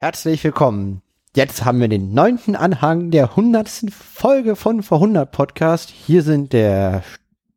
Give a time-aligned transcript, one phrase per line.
[0.00, 1.02] Herzlich willkommen.
[1.34, 5.90] Jetzt haben wir den neunten Anhang der hundertsten Folge von Vor 100 Podcast.
[5.90, 7.02] Hier sind der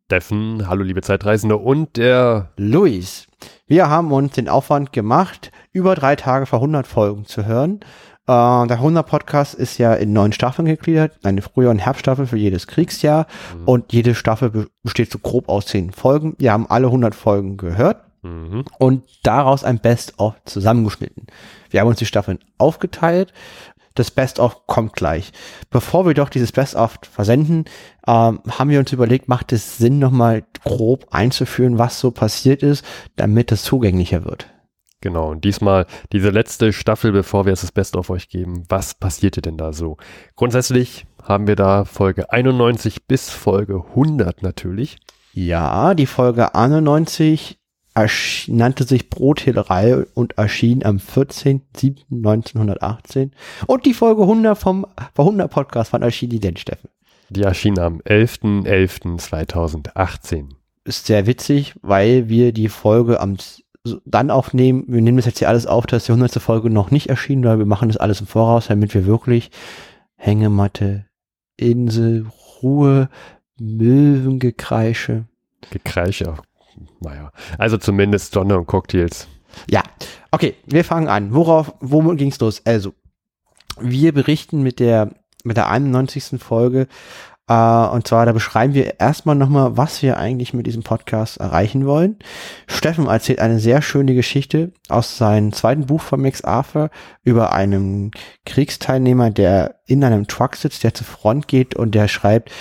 [0.08, 3.28] Steffen, hallo liebe Zeitreisende und der Luis.
[3.68, 7.82] Wir haben uns den Aufwand gemacht, über drei Tage vor 100 Folgen zu hören.
[8.26, 12.38] Äh, der 100 Podcast ist ja in neun Staffeln gegliedert, eine Frühjahr- und Herbststaffel für
[12.38, 13.68] jedes Kriegsjahr mhm.
[13.68, 16.34] und jede Staffel besteht so grob aus zehn Folgen.
[16.40, 18.66] Wir haben alle 100 Folgen gehört mhm.
[18.80, 21.28] und daraus ein Best-of zusammengeschnitten.
[21.70, 23.34] Wir haben uns die Staffeln aufgeteilt.
[23.94, 25.34] Das Best-of kommt gleich.
[25.70, 27.66] Bevor wir doch dieses Best-of versenden,
[28.08, 32.86] ähm, haben wir uns überlegt, macht es Sinn, nochmal grob einzuführen, was so passiert ist,
[33.18, 34.48] damit es zugänglicher wird.
[35.02, 38.64] Genau, und diesmal diese letzte Staffel, bevor wir es das Best of euch geben.
[38.70, 39.98] Was passierte denn da so?
[40.36, 44.98] Grundsätzlich haben wir da Folge 91 bis Folge 100 natürlich.
[45.34, 47.61] Ja, die Folge 91
[48.48, 53.32] nannte sich Brothehlerei und erschien am 14.07.1918.
[53.68, 56.90] Und die Folge 100 vom, vom 100 Podcast, wann erschien die denn, Steffen?
[57.30, 60.46] Die erschien am 11.11.2018.
[60.84, 63.38] Ist sehr witzig, weil wir die Folge am
[64.06, 66.40] dann aufnehmen, wir nehmen das jetzt hier alles auf, dass die 100.
[66.42, 69.50] Folge noch nicht erschienen, weil wir machen das alles im Voraus, damit wir wirklich
[70.18, 71.08] Hängematte,
[71.58, 72.28] Insel,
[72.62, 73.10] Ruhe,
[73.60, 75.26] Möwengekreische.
[75.72, 76.36] Gekreische,
[77.00, 77.32] naja.
[77.58, 79.28] Also zumindest Sonne und Cocktails.
[79.70, 79.84] Ja,
[80.32, 81.34] okay, wir fangen an.
[81.34, 82.62] Worauf, womit ging's los?
[82.66, 82.94] Also,
[83.80, 85.12] wir berichten mit der,
[85.44, 86.42] mit der 91.
[86.42, 86.88] Folge
[87.52, 91.86] Uh, und zwar, da beschreiben wir erstmal nochmal, was wir eigentlich mit diesem Podcast erreichen
[91.86, 92.18] wollen.
[92.66, 96.92] Steffen erzählt eine sehr schöne Geschichte aus seinem zweiten Buch von Max Arthur
[97.24, 98.12] über einen
[98.46, 102.52] Kriegsteilnehmer, der in einem Truck sitzt, der zur Front geht und der schreibt,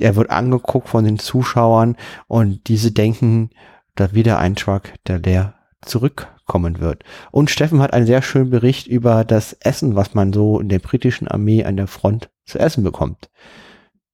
[0.00, 3.50] er wird angeguckt von den Zuschauern und diese denken,
[3.94, 7.04] da wieder ein Truck, der leer zurückkommen wird.
[7.30, 10.78] Und Steffen hat einen sehr schönen Bericht über das Essen, was man so in der
[10.78, 13.30] britischen Armee an der Front zu essen bekommt.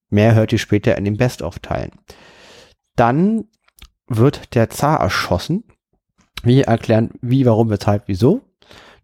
[0.08, 1.92] Mehr hört ihr später in den Best-of-Teilen.
[2.94, 3.44] Dann
[4.06, 5.64] wird der Zar erschossen.
[6.42, 8.42] Wir erklären, wie, warum, weshalb, wieso.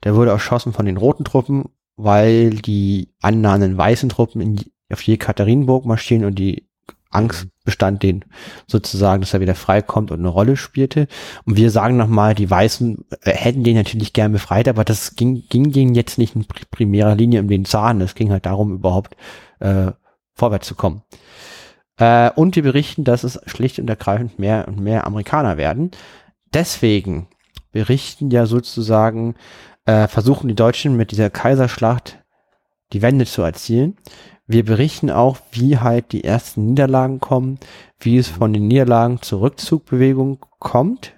[0.04, 1.64] Der wurde erschossen von den roten Truppen,
[1.97, 4.60] weil die annahenden weißen Truppen in,
[4.93, 6.69] auf je Katharinenburg marschieren und die
[7.12, 8.25] Angst bestand den
[8.67, 11.06] sozusagen, dass er wieder freikommt und eine Rolle spielte.
[11.45, 15.45] Und wir sagen nochmal, die Weißen äh, hätten den natürlich gern befreit, aber das ging,
[15.49, 18.00] ging, ging jetzt nicht in primärer Linie um den Zahn.
[18.00, 19.17] Es ging halt darum, überhaupt
[19.61, 19.93] äh,
[20.34, 21.03] vorwärts zu kommen.
[21.99, 25.91] Äh, und wir berichten, dass es schlicht und ergreifend mehr und mehr Amerikaner werden.
[26.53, 27.29] Deswegen
[27.71, 29.34] berichten ja sozusagen,
[29.84, 32.19] äh, versuchen die Deutschen mit dieser Kaiserschlacht
[32.93, 33.97] die Wende zu erzielen.
[34.52, 37.58] Wir berichten auch, wie halt die ersten Niederlagen kommen,
[38.00, 41.14] wie es von den Niederlagen zur Rückzugbewegung kommt,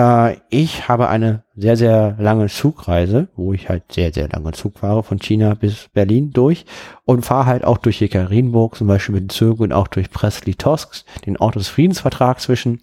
[0.00, 4.78] äh, ich habe eine sehr, sehr lange Zugreise, wo ich halt sehr, sehr lange Zug
[4.78, 6.64] fahre, von China bis Berlin durch
[7.04, 11.36] und fahre halt auch durch Jekaterinburg, zum Beispiel mit Zügen und auch durch Presley-Tosks, den
[11.36, 12.80] Ort des Friedensvertrags zwischen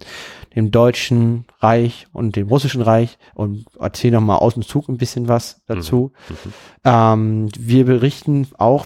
[0.55, 5.27] dem Deutschen Reich und dem Russischen Reich und erzähle nochmal aus dem Zug ein bisschen
[5.27, 6.11] was dazu.
[6.29, 6.35] Mhm.
[6.35, 6.53] mhm.
[6.83, 8.85] Ähm, wir berichten auch,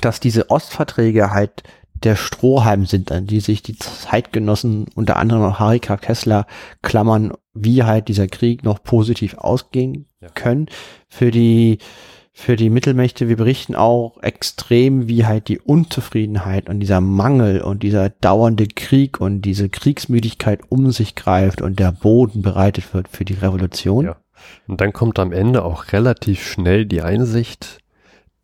[0.00, 1.62] dass diese Ostverträge halt
[2.02, 6.46] der Strohhalm sind, an die sich die Zeitgenossen, unter anderem auch Harika Kessler,
[6.82, 10.28] klammern, wie halt dieser Krieg noch positiv ausgehen ja.
[10.28, 10.66] können.
[11.08, 11.78] Für die,
[12.32, 17.82] für die Mittelmächte, wir berichten auch extrem, wie halt die Unzufriedenheit und dieser Mangel und
[17.82, 23.24] dieser dauernde Krieg und diese Kriegsmüdigkeit um sich greift und der Boden bereitet wird für
[23.26, 24.06] die Revolution.
[24.06, 24.16] Ja.
[24.66, 27.79] Und dann kommt am Ende auch relativ schnell die Einsicht,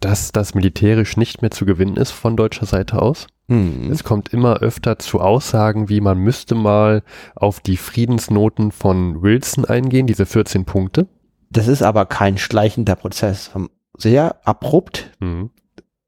[0.06, 3.26] dass das militärisch nicht mehr zu gewinnen ist von deutscher Seite aus.
[3.48, 3.90] Mhm.
[3.90, 7.02] Es kommt immer öfter zu Aussagen, wie man müsste mal
[7.34, 11.08] auf die Friedensnoten von Wilson eingehen, diese 14 Punkte.
[11.50, 13.50] Das ist aber kein schleichender Prozess.
[13.98, 15.50] Sehr abrupt mhm.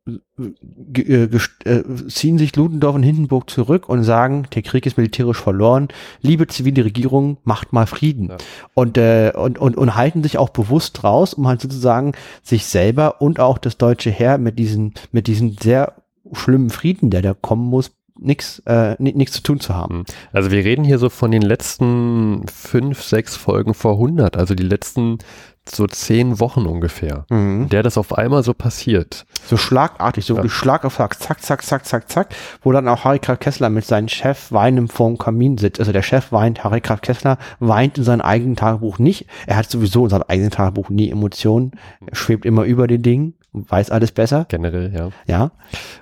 [0.08, 1.28] Äh,
[1.64, 5.88] äh, ziehen sich Ludendorff und Hindenburg zurück und sagen, der Krieg ist militärisch verloren.
[6.22, 8.28] Liebe zivile Regierung, macht mal Frieden.
[8.28, 8.36] Ja.
[8.74, 13.20] Und, äh, und, und, und halten sich auch bewusst raus, um halt sozusagen sich selber
[13.20, 15.94] und auch das deutsche Heer mit diesen, mit diesen sehr
[16.32, 19.98] schlimmen Frieden, der da kommen muss, nichts äh, nichts zu tun zu haben.
[19.98, 20.04] Hm.
[20.32, 24.64] Also wir reden hier so von den letzten fünf, sechs Folgen vor 100, also die
[24.64, 25.18] letzten
[25.74, 27.68] so zehn Wochen ungefähr, mhm.
[27.68, 29.26] der das auf einmal so passiert.
[29.46, 30.44] So schlagartig, so ja.
[30.44, 33.70] wie Schlag auf Schlag, zack, zack, zack, zack, zack, wo dann auch Harry Kraft Kessler
[33.70, 35.80] mit seinem Chef weinend vorm Kamin sitzt.
[35.80, 39.26] Also der Chef weint, Harry Kraft Kessler weint in seinem eigenen Tagebuch nicht.
[39.46, 41.72] Er hat sowieso in seinem eigenen Tagebuch nie Emotionen.
[42.06, 43.34] Er schwebt immer über den Dingen.
[43.52, 44.46] Weiß alles besser.
[44.48, 45.10] Generell, ja.
[45.26, 45.50] Ja.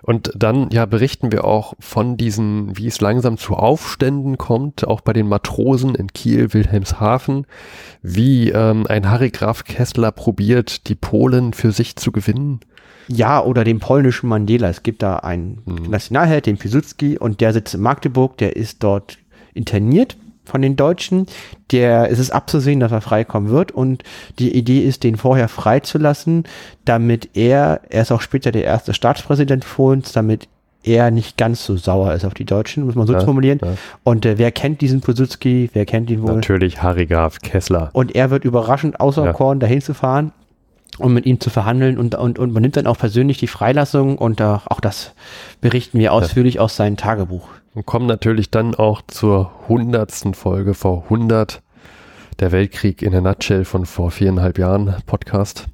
[0.03, 5.01] Und dann, ja, berichten wir auch von diesen, wie es langsam zu Aufständen kommt, auch
[5.01, 7.47] bei den Matrosen in Kiel, Wilhelmshaven,
[8.03, 12.61] wie ähm, ein Harry Graf Kessler probiert, die Polen für sich zu gewinnen.
[13.09, 14.69] Ja, oder den polnischen Mandela.
[14.69, 15.91] Es gibt da einen mhm.
[15.91, 19.19] Nationalheld, den Piłsudski, und der sitzt in Magdeburg, der ist dort
[19.55, 20.17] interniert
[20.47, 21.27] von den Deutschen.
[21.73, 24.03] Der es ist abzusehen, dass er freikommen wird und
[24.39, 26.45] die Idee ist, den vorher freizulassen,
[26.85, 30.49] damit er, er ist auch später der erste Staatspräsident Polens, damit
[30.87, 33.59] er nicht ganz so sauer ist auf die Deutschen, muss man so ja, formulieren.
[33.63, 33.75] Ja.
[34.05, 35.71] Und äh, wer kennt diesen Piłsudski?
[35.73, 36.35] Wer kennt ihn wohl?
[36.35, 37.91] Natürlich Harry Graf Kessler.
[37.93, 39.33] Und er wird überraschend außer ja.
[39.33, 40.33] Korn dahin zu fahren
[40.99, 44.17] um mit ihm zu verhandeln und, und, und man nimmt dann auch persönlich die Freilassung
[44.17, 45.13] und uh, auch das
[45.61, 47.49] berichten wir ausführlich aus seinem Tagebuch.
[47.77, 51.61] Und kommen natürlich dann auch zur hundertsten Folge vor 100
[52.39, 55.67] der Weltkrieg in der Nutshell von vor viereinhalb Jahren Podcast,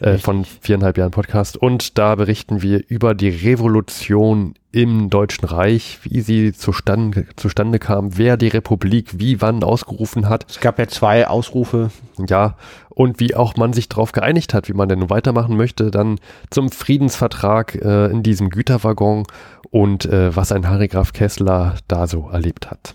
[0.00, 1.56] äh, von viereinhalb Jahren Podcast.
[1.56, 8.16] Und da berichten wir über die Revolution im Deutschen Reich, wie sie zustande, zustande kam,
[8.18, 10.46] wer die Republik wie wann ausgerufen hat.
[10.48, 11.90] Es gab ja zwei Ausrufe.
[12.28, 12.56] Ja,
[12.90, 16.18] und wie auch man sich darauf geeinigt hat, wie man denn weitermachen möchte, dann
[16.50, 19.24] zum Friedensvertrag äh, in diesem Güterwaggon
[19.70, 22.94] und äh, was ein Harry Graf Kessler da so erlebt hat.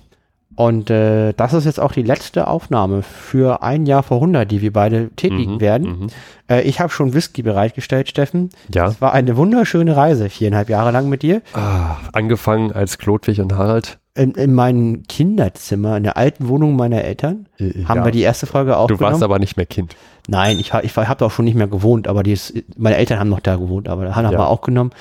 [0.55, 4.61] Und äh, das ist jetzt auch die letzte Aufnahme für ein Jahr vor 100, die
[4.61, 5.87] wir beide tätigen mhm, werden.
[5.87, 6.07] Mhm.
[6.47, 8.49] Äh, ich habe schon Whisky bereitgestellt, Steffen.
[8.73, 8.87] Ja.
[8.87, 11.41] Es war eine wunderschöne Reise, viereinhalb Jahre lang mit dir.
[11.53, 13.97] Ah, angefangen als Klodwig und Harald.
[14.15, 18.05] In, in meinem Kinderzimmer, in der alten Wohnung meiner Eltern, äh, haben ja.
[18.05, 18.99] wir die erste Folge aufgenommen.
[18.99, 19.95] Du warst aber nicht mehr Kind.
[20.27, 23.29] Nein, ich, ich, habe auch schon nicht mehr gewohnt, aber die ist, meine Eltern haben
[23.29, 24.31] noch da gewohnt, aber da haben ja.
[24.31, 24.91] wir auch genommen.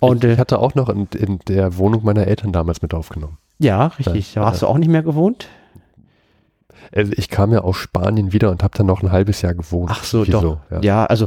[0.00, 3.38] Und, ich, ich hatte auch noch in, in der Wohnung meiner Eltern damals mit aufgenommen.
[3.58, 4.34] Ja, richtig.
[4.34, 5.48] Da hast du auch nicht mehr gewohnt?
[6.94, 9.90] Also ich kam ja aus Spanien wieder und habe dann noch ein halbes Jahr gewohnt.
[9.92, 10.40] Ach so, Wieso?
[10.40, 10.58] doch.
[10.70, 10.80] Ja.
[10.82, 11.06] ja.
[11.06, 11.26] also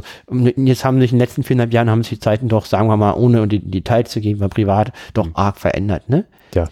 [0.56, 2.96] jetzt haben sich in den letzten viereinhalb Jahren haben sich die Zeiten doch, sagen wir
[2.96, 5.32] mal, ohne in die Details zu gehen, weil privat doch mhm.
[5.34, 6.24] arg verändert, ne?
[6.54, 6.68] Ja.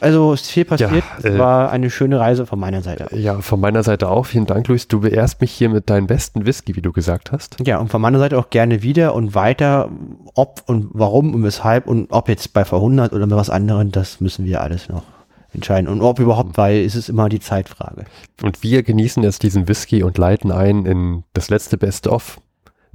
[0.00, 0.92] Also ist viel passiert.
[0.92, 3.14] Ja, es äh, war eine schöne Reise von meiner Seite.
[3.16, 4.26] Ja, von meiner Seite auch.
[4.26, 4.88] Vielen Dank, Luis.
[4.88, 7.56] Du beehrst mich hier mit deinem besten Whisky, wie du gesagt hast.
[7.64, 9.90] Ja, und von meiner Seite auch gerne wieder und weiter.
[10.34, 14.20] Ob und warum und weshalb und ob jetzt bei V100 oder bei was anderem, das
[14.20, 15.02] müssen wir alles noch
[15.52, 15.88] entscheiden.
[15.88, 18.04] Und ob überhaupt, weil ist es immer die Zeitfrage.
[18.42, 22.40] Und wir genießen jetzt diesen Whisky und leiten ein in das letzte Best-of,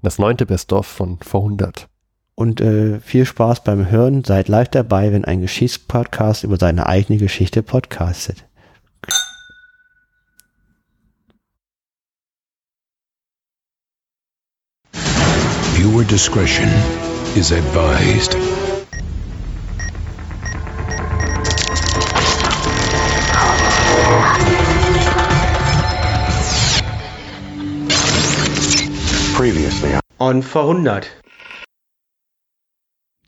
[0.01, 1.87] das neunte Best-of von V100
[2.35, 4.23] und äh, viel Spaß beim Hören.
[4.23, 8.45] Seid live dabei, wenn ein Geschichtspodcast über seine eigene Geschichte podcastet.
[15.75, 16.69] Viewer discretion
[17.35, 18.37] is advised.
[29.35, 31.09] Previously on verhundert.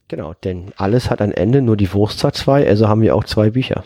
[0.10, 3.26] Genau, denn alles hat ein Ende, nur die Wurst hat zwei, also haben wir auch
[3.26, 3.84] zwei Bücher.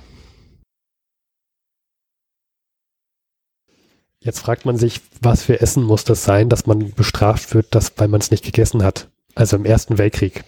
[4.19, 7.93] Jetzt fragt man sich, was für Essen muss das sein, dass man bestraft wird, dass,
[7.97, 9.09] weil man es nicht gegessen hat.
[9.33, 10.43] Also im Ersten Weltkrieg.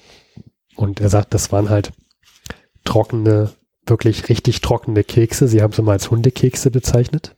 [0.76, 1.92] Und er sagt, das waren halt
[2.84, 3.52] trockene,
[3.88, 5.48] wirklich richtig trockene Kekse.
[5.48, 7.36] Sie haben sie mal als Hundekekse bezeichnet.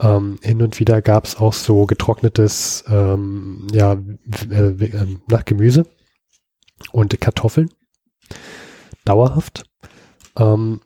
[0.00, 3.96] Ähm, hin und wieder gab es auch so getrocknetes ähm, ja,
[4.50, 5.86] äh, äh, nach Gemüse
[6.90, 7.70] und Kartoffeln.
[9.04, 9.64] Dauerhaft.
[10.36, 10.80] Ähm,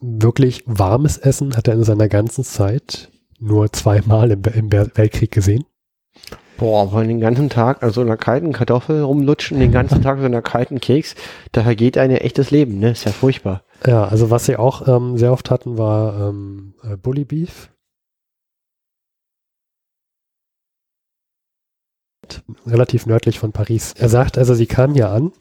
[0.00, 5.64] wirklich warmes Essen hat er in seiner ganzen Zeit nur zweimal im, im Weltkrieg gesehen.
[6.56, 10.24] Boah, wollen den ganzen Tag an so einer kalten Kartoffel rumlutschen, den ganzen Tag so
[10.24, 11.14] einer kalten Keks,
[11.52, 12.92] da vergeht ein echtes Leben, ne?
[12.92, 13.62] Ist ja furchtbar.
[13.86, 17.70] Ja, also was sie auch ähm, sehr oft hatten, war ähm, äh, Bully Beef.
[22.66, 23.94] Relativ nördlich von Paris.
[23.96, 25.32] Er sagt also, sie kamen ja an,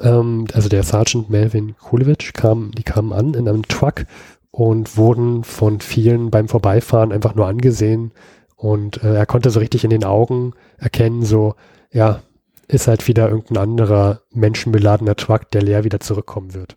[0.00, 4.06] ähm, also der Sergeant Melvin Kulewitsch kam, die kamen an in einem Truck
[4.50, 8.12] und wurden von vielen beim Vorbeifahren einfach nur angesehen
[8.56, 11.54] und äh, er konnte so richtig in den Augen erkennen, so,
[11.90, 12.22] ja,
[12.68, 16.76] ist halt wieder irgendein anderer menschenbeladener Truck, der leer wieder zurückkommen wird.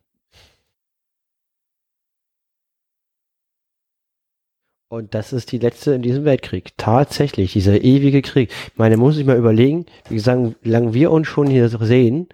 [4.96, 6.72] Und das ist die letzte in diesem Weltkrieg.
[6.78, 8.50] Tatsächlich, dieser ewige Krieg.
[8.68, 12.30] Ich meine, muss ich mal überlegen, wie gesagt, wie lange wir uns schon hier sehen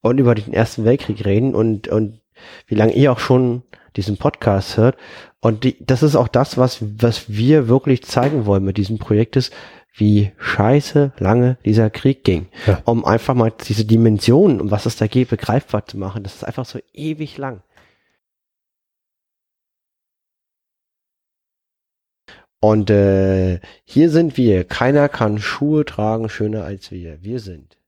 [0.00, 2.22] und über den Ersten Weltkrieg reden und, und
[2.68, 3.64] wie lange ihr auch schon
[3.96, 4.96] diesen Podcast hört.
[5.40, 9.36] Und die, das ist auch das, was, was wir wirklich zeigen wollen mit diesem Projekt
[9.36, 9.52] ist,
[9.92, 12.46] wie scheiße lange dieser Krieg ging.
[12.66, 12.80] Ja.
[12.86, 16.22] Um einfach mal diese Dimensionen, um was es da geht, begreifbar zu machen.
[16.22, 17.60] Das ist einfach so ewig lang.
[22.66, 24.64] Und äh, hier sind wir.
[24.64, 27.22] Keiner kann Schuhe tragen schöner als wir.
[27.22, 27.78] Wir sind.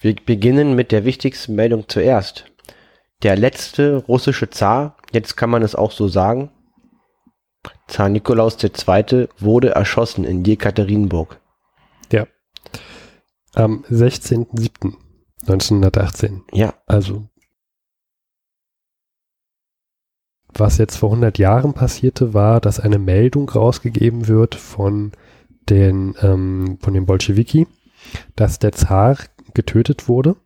[0.00, 2.46] Wir beginnen mit der wichtigsten Meldung zuerst.
[3.22, 6.50] Der letzte russische Zar, jetzt kann man es auch so sagen,
[7.86, 9.28] Zar Nikolaus II.
[9.38, 11.40] wurde erschossen in Jekaterinburg.
[12.10, 12.26] Ja.
[13.54, 16.40] Am 16.07.1918.
[16.52, 16.74] Ja.
[16.86, 17.28] Also
[20.58, 25.12] was jetzt vor 100 Jahren passierte, war, dass eine Meldung rausgegeben wird von
[25.68, 27.66] den, ähm, von den Bolschewiki,
[28.34, 29.16] dass der Zar
[29.54, 30.36] getötet wurde.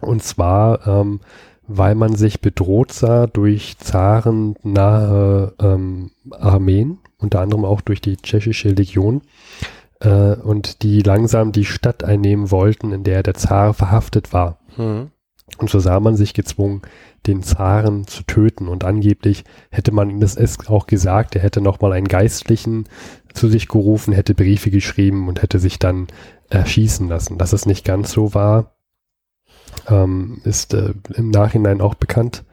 [0.00, 1.20] Und zwar, ähm,
[1.66, 8.16] weil man sich bedroht sah durch Zaren nahe ähm, Armeen, unter anderem auch durch die
[8.16, 9.22] tschechische Legion,
[10.00, 14.58] äh, und die langsam die Stadt einnehmen wollten, in der der Zar verhaftet war.
[14.76, 15.10] Mhm.
[15.56, 16.82] Und so sah man sich gezwungen,
[17.26, 18.68] den Zaren zu töten.
[18.68, 20.36] Und angeblich hätte man ihm das
[20.68, 22.84] auch gesagt, er hätte nochmal einen Geistlichen
[23.34, 26.06] zu sich gerufen, hätte Briefe geschrieben und hätte sich dann
[26.48, 27.38] erschießen lassen.
[27.38, 28.76] Dass es nicht ganz so war,
[29.88, 32.44] ähm, ist äh, im Nachhinein auch bekannt,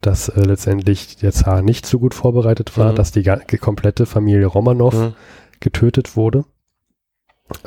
[0.00, 2.96] dass äh, letztendlich der Zar nicht so gut vorbereitet war, mhm.
[2.96, 3.22] dass die,
[3.58, 5.14] komplette Familie Romanov mhm.
[5.60, 6.44] getötet wurde.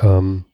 [0.00, 0.44] Ähm,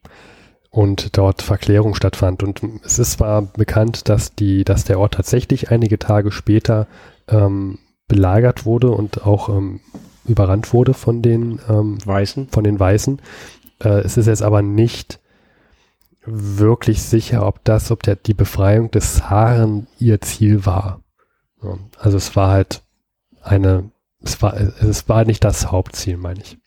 [0.73, 2.43] und dort Verklärung stattfand.
[2.43, 6.89] Und es ist zwar bekannt, dass die, dass der Ort tatsächlich einige Tage später
[7.29, 9.81] ähm, belagert wurde und auch ähm,
[10.25, 12.49] überrannt wurde von den ähm, Weißen.
[12.49, 13.21] Von den Weißen.
[13.85, 15.21] Äh, es ist jetzt aber nicht
[16.25, 21.03] wirklich sicher, ob das, ob der, die Befreiung des Zaren ihr Ziel war.
[21.63, 22.83] Ja, also es war halt
[23.43, 23.91] eine,
[24.23, 26.59] es war, es war nicht das Hauptziel, meine ich.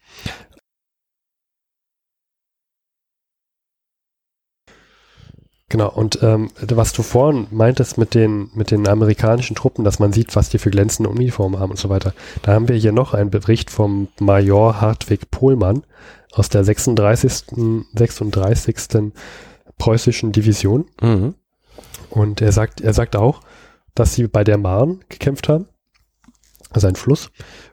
[5.69, 10.13] Genau, und ähm, was du vorhin meintest mit den, mit den amerikanischen Truppen, dass man
[10.13, 12.13] sieht, was die für glänzende Uniformen haben und so weiter.
[12.43, 15.84] Da haben wir hier noch einen Bericht vom Major Hartwig Pohlmann
[16.34, 17.45] aus der 36.
[17.93, 19.13] 36.
[19.79, 20.86] preußischen Division.
[21.01, 21.34] Mhm.
[22.12, 23.41] Und er sagt, er sagt auch,
[23.95, 25.67] dass sie bei der Marne gekämpft haben,
[26.69, 27.31] also ein Fluss,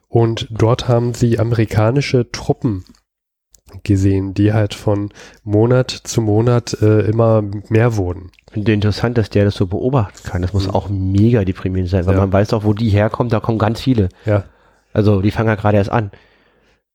[0.08, 2.84] und dort haben sie amerikanische Truppen
[3.82, 5.10] gesehen, die halt von
[5.44, 8.30] Monat zu Monat äh, immer mehr wurden.
[8.50, 10.42] Finde interessant, dass der das so beobachten kann.
[10.42, 10.74] Das muss mhm.
[10.74, 12.20] auch mega deprimierend sein, weil ja.
[12.20, 14.08] man weiß auch, wo die herkommen, da kommen ganz viele.
[14.24, 14.44] Ja.
[14.92, 16.10] Also die fangen ja gerade erst an.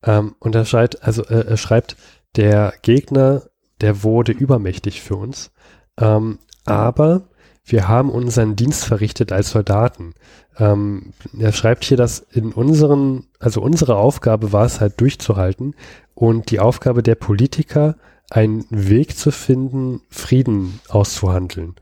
[0.03, 1.95] Ähm, und er schreibt, also äh, er schreibt,
[2.35, 3.43] der Gegner,
[3.81, 5.51] der wurde übermächtig für uns.
[5.99, 7.23] Ähm, aber
[7.67, 10.13] wir haben unseren Dienst verrichtet als Soldaten.
[10.57, 15.75] Ähm, er schreibt hier, dass in unseren, also unsere Aufgabe war es halt durchzuhalten
[16.15, 17.95] und die Aufgabe der Politiker,
[18.29, 21.75] einen Weg zu finden, Frieden auszuhandeln.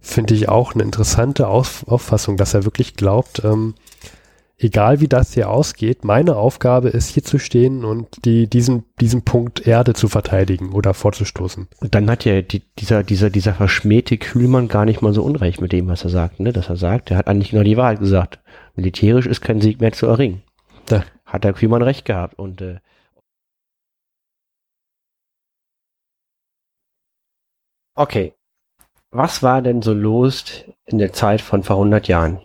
[0.00, 3.74] Finde ich auch eine interessante Auf Auffassung, dass er wirklich glaubt, ähm,
[4.58, 9.22] egal wie das hier ausgeht, meine Aufgabe ist hier zu stehen und die, diesen, diesen
[9.22, 11.68] Punkt Erde zu verteidigen oder vorzustoßen.
[11.80, 15.60] Und dann hat ja die, dieser, dieser, dieser verschmähte Kühlmann gar nicht mal so unrecht
[15.60, 16.52] mit dem, was er sagt, ne?
[16.52, 18.40] Dass er sagt, er hat eigentlich nur die Wahrheit gesagt.
[18.76, 20.42] Militärisch ist kein Sieg mehr zu erringen.
[20.86, 22.78] Da hat der Kühlmann recht gehabt und äh,
[27.96, 28.34] Okay.
[29.10, 32.40] Was war denn so los in der Zeit von vor 100 Jahren?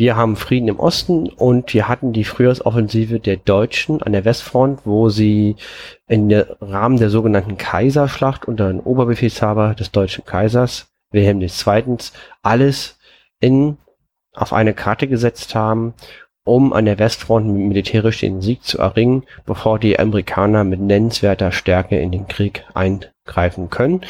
[0.00, 4.80] Wir haben Frieden im Osten und wir hatten die Frühjahrsoffensive der Deutschen an der Westfront,
[4.86, 5.56] wo sie
[6.08, 11.98] der Rahmen der sogenannten Kaiserschlacht unter dem Oberbefehlshaber des deutschen Kaisers Wilhelm II.
[12.40, 12.98] alles
[13.40, 13.76] in
[14.32, 15.92] auf eine Karte gesetzt haben,
[16.44, 22.00] um an der Westfront militärisch den Sieg zu erringen, bevor die Amerikaner mit nennenswerter Stärke
[22.00, 22.64] in den Krieg
[23.30, 24.02] eingreifen können.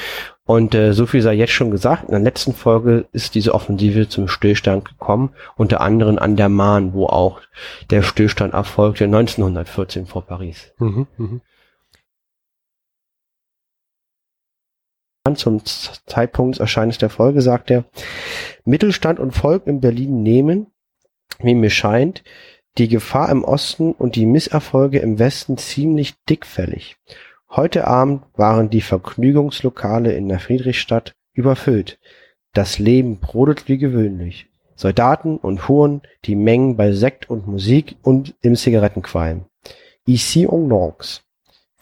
[0.45, 2.05] Und äh, so viel sei jetzt schon gesagt.
[2.05, 6.93] In der letzten Folge ist diese Offensive zum Stillstand gekommen, unter anderem an der Mahn,
[6.93, 7.41] wo auch
[7.91, 10.73] der Stillstand erfolgte 1914 vor Paris.
[10.79, 11.41] Mhm, mh.
[15.37, 17.85] Zum Zeitpunkt des Erscheinens der Folge sagt er,
[18.65, 20.67] Mittelstand und Volk in Berlin nehmen,
[21.39, 22.25] wie mir scheint,
[22.79, 26.97] die Gefahr im Osten und die Misserfolge im Westen ziemlich dickfällig.
[27.51, 31.99] Heute Abend waren die Vergnügungslokale in der Friedrichstadt überfüllt.
[32.53, 34.49] Das Leben brodelt wie gewöhnlich.
[34.77, 39.47] Soldaten und Huren, die Mengen bei Sekt und Musik und im Zigarettenqualm.
[40.07, 41.21] Ici on danse.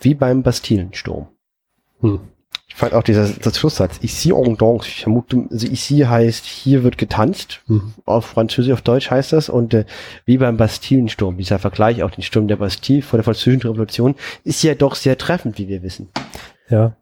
[0.01, 1.29] Wie beim Bastillensturm.
[2.01, 2.21] Hm
[2.78, 6.97] fand auch dieser das Schlusssatz, ici on danse, ich vermute, also ici heißt, hier wird
[6.97, 7.94] getanzt, mhm.
[8.04, 9.85] auf Französisch, auf Deutsch heißt das, und äh,
[10.26, 14.62] wie beim Bastillensturm, dieser Vergleich, auch den Sturm der Bastille vor der französischen Revolution, ist
[14.62, 16.08] ja doch sehr treffend, wie wir wissen.
[16.70, 16.94] Ja.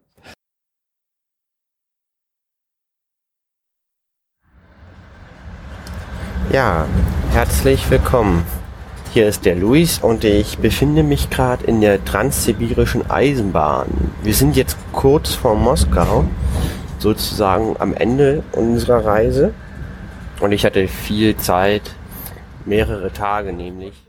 [6.51, 6.87] Ja,
[7.33, 8.43] herzlich willkommen
[9.13, 13.87] Hier ist der Luis und ich befinde mich gerade in der transsibirischen Eisenbahn.
[14.21, 16.25] Wir sind jetzt kurz vor Moskau,
[16.99, 19.53] sozusagen am Ende unserer Reise.
[20.39, 21.95] Und ich hatte viel Zeit,
[22.65, 24.06] mehrere Tage nämlich.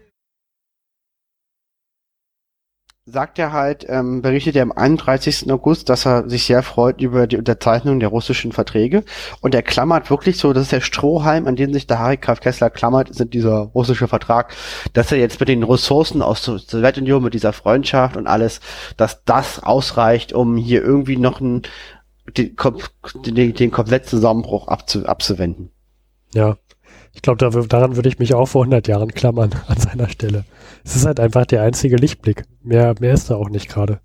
[3.10, 5.50] Sagt er halt, ähm, berichtet er am 31.
[5.50, 9.04] August, dass er sich sehr freut über die Unterzeichnung der russischen Verträge.
[9.40, 12.40] Und er klammert wirklich so, das ist der Strohhalm, an den sich der Harry Graf
[12.40, 14.54] Kessler klammert, sind dieser russische Vertrag,
[14.92, 18.60] dass er jetzt mit den Ressourcen aus der Sowjetunion, mit dieser Freundschaft und alles,
[18.96, 21.62] dass das ausreicht, um hier irgendwie noch einen,
[22.36, 22.56] den,
[23.24, 25.70] den, den kompletten Zusammenbruch abzu, abzuwenden.
[26.34, 26.56] Ja,
[27.12, 30.44] ich glaube, da, daran würde ich mich auch vor 100 Jahren klammern an seiner Stelle.
[30.84, 32.44] Es ist halt einfach der einzige Lichtblick.
[32.62, 34.00] Mehr, mehr ist da auch nicht gerade.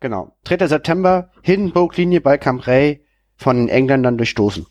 [0.00, 0.36] Genau.
[0.44, 0.66] 3.
[0.66, 3.00] September, Hindenburg-Linie bei Cambrai
[3.36, 4.66] von den Engländern durchstoßen.